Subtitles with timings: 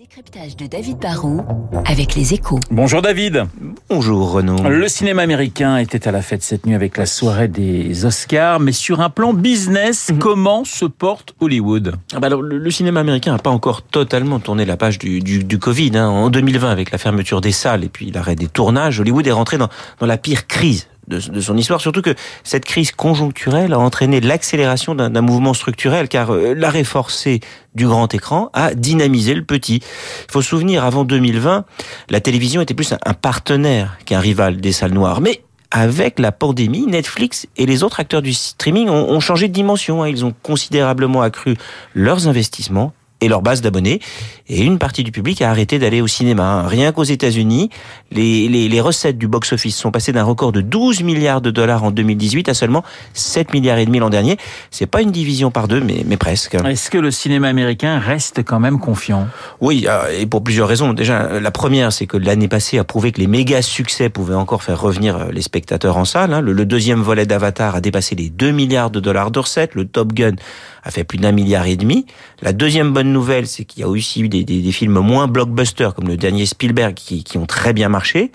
[0.00, 1.44] décryptage de David Barrault
[1.84, 2.58] avec les échos.
[2.70, 3.44] Bonjour David.
[3.90, 4.66] Bonjour Renaud.
[4.66, 8.72] Le cinéma américain était à la fête cette nuit avec la soirée des Oscars, mais
[8.72, 11.96] sur un plan business, comment se porte Hollywood?
[12.14, 15.44] Ah bah alors, le, cinéma américain n'a pas encore totalement tourné la page du, du,
[15.44, 15.94] du Covid.
[15.98, 16.08] Hein.
[16.08, 19.58] En 2020, avec la fermeture des salles et puis l'arrêt des tournages, Hollywood est rentré
[19.58, 22.14] dans, dans la pire crise de, son histoire, surtout que
[22.44, 27.40] cette crise conjoncturelle a entraîné l'accélération d'un mouvement structurel, car euh, l'arrêt forcé
[27.74, 29.76] du grand écran a dynamisé le petit.
[29.76, 31.64] Il faut se souvenir, avant 2020,
[32.08, 35.20] la télévision était plus un partenaire qu'un rival des salles noires.
[35.20, 40.02] Mais avec la pandémie, Netflix et les autres acteurs du streaming ont, changé de dimension.
[40.02, 40.08] Hein.
[40.08, 41.56] Ils ont considérablement accru
[41.94, 44.00] leurs investissements et leur base d'abonnés.
[44.48, 46.66] Et une partie du public a arrêté d'aller au cinéma.
[46.66, 47.70] Rien qu'aux États-Unis,
[48.10, 51.84] les, les, les, recettes du box-office sont passées d'un record de 12 milliards de dollars
[51.84, 52.82] en 2018 à seulement
[53.14, 54.38] 7 milliards et demi l'an dernier.
[54.70, 56.54] C'est pas une division par deux, mais, mais presque.
[56.54, 59.28] Est-ce que le cinéma américain reste quand même confiant?
[59.60, 60.92] Oui, euh, et pour plusieurs raisons.
[60.92, 64.64] Déjà, la première, c'est que l'année passée a prouvé que les méga succès pouvaient encore
[64.64, 66.32] faire revenir euh, les spectateurs en salle.
[66.32, 66.40] Hein.
[66.40, 69.74] Le, le deuxième volet d'Avatar a dépassé les 2 milliards de dollars de recettes.
[69.74, 70.34] Le Top Gun
[70.82, 72.06] a fait plus d'un milliard et demi.
[72.42, 75.94] La deuxième bonne nouvelle, c'est qu'il y a aussi eu des, des, films moins blockbusters,
[75.94, 78.32] comme le dernier Spielberg, qui, qui ont très bien marché.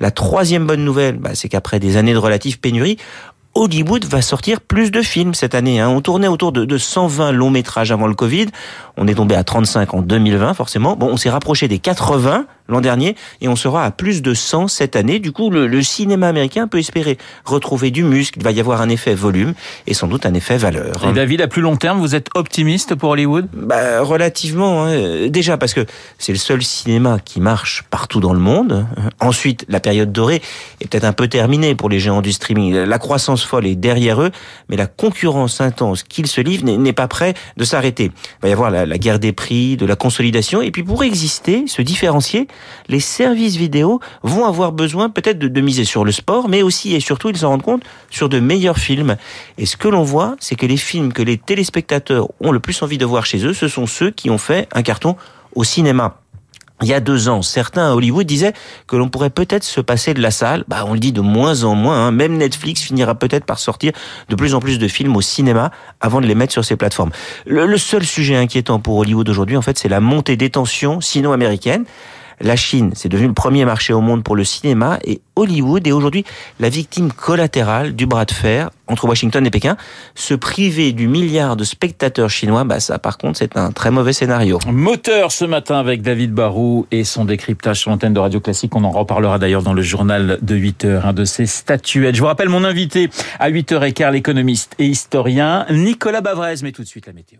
[0.00, 2.98] La troisième bonne nouvelle, bah, c'est qu'après des années de relative pénurie,
[3.54, 5.80] Hollywood va sortir plus de films cette année.
[5.80, 5.88] Hein.
[5.88, 8.46] On tournait autour de, de 120 longs métrages avant le Covid.
[8.98, 10.94] On est tombé à 35 en 2020, forcément.
[10.94, 14.68] Bon, on s'est rapproché des 80 l'an dernier et on sera à plus de 100
[14.68, 15.18] cette année.
[15.18, 18.38] Du coup, le, le, cinéma américain peut espérer retrouver du muscle.
[18.38, 19.54] Il va y avoir un effet volume
[19.86, 21.04] et sans doute un effet valeur.
[21.08, 23.48] Et David, à plus long terme, vous êtes optimiste pour Hollywood?
[23.52, 24.84] Bah, Relativement.
[24.84, 25.28] Hein.
[25.28, 25.86] Déjà parce que
[26.18, 28.86] c'est le seul cinéma qui marche partout dans le monde.
[29.20, 30.42] Ensuite, la période dorée
[30.80, 32.74] est peut-être un peu terminée pour les géants du streaming.
[32.74, 34.30] La croissance folle est derrière eux,
[34.68, 38.04] mais la concurrence intense qu'ils se livrent n'est pas prêt de s'arrêter.
[38.04, 41.04] Il va y avoir la, la guerre des prix, de la consolidation, et puis pour
[41.04, 42.48] exister, se différencier,
[42.88, 47.00] les services vidéo vont avoir besoin peut-être de, miser sur le sport, mais aussi et
[47.00, 49.16] surtout, ils s'en rendent compte, sur de meilleurs films.
[49.58, 52.82] Et ce que l'on voit, c'est que les films que les téléspectateurs ont le plus
[52.82, 55.16] envie de voir chez eux, ce sont ceux qui ont fait un carton
[55.54, 56.18] au cinéma
[56.82, 58.52] il y a deux ans, certains à Hollywood disaient
[58.86, 60.64] que l'on pourrait peut-être se passer de la salle.
[60.68, 62.06] Bah, on le dit de moins en moins.
[62.06, 62.10] Hein.
[62.10, 63.92] Même Netflix finira peut-être par sortir
[64.28, 65.70] de plus en plus de films au cinéma
[66.00, 67.10] avant de les mettre sur ses plateformes.
[67.46, 71.00] Le, le seul sujet inquiétant pour Hollywood aujourd'hui, en fait, c'est la montée des tensions
[71.00, 71.86] sino-américaines.
[72.40, 75.92] La Chine, c'est devenu le premier marché au monde pour le cinéma et Hollywood est
[75.92, 76.24] aujourd'hui
[76.60, 79.76] la victime collatérale du bras de fer entre Washington et Pékin.
[80.14, 84.12] Se priver du milliard de spectateurs chinois, bah ça par contre c'est un très mauvais
[84.12, 84.58] scénario.
[84.66, 88.74] Moteur ce matin avec David Barou et son décryptage sur l'antenne de Radio Classique.
[88.76, 92.16] On en reparlera d'ailleurs dans le journal de 8 heures, un de ces statuettes.
[92.16, 93.08] Je vous rappelle mon invité
[93.40, 97.38] à 8h15, l'économiste et historien Nicolas Bavrez, mais tout de suite la météo.